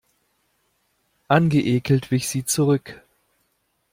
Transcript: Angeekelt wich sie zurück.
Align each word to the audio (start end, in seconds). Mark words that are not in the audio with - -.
Angeekelt 1.27 2.09
wich 2.09 2.27
sie 2.27 2.43
zurück. 2.43 3.03